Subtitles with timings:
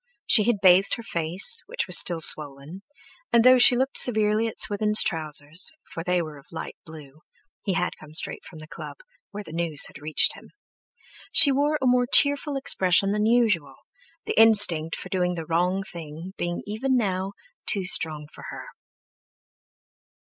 [0.25, 2.81] She had bathed her face, which was still swollen,
[3.31, 7.95] and though she looked severely at Swithin's trousers, for they were of light blue—he had
[7.99, 8.97] come straight from the club,
[9.29, 13.75] where the news had reached him—she wore a more cheerful expression than usual,
[14.25, 17.33] the instinct for doing the wrong thing being even now
[17.67, 18.69] too strong for her.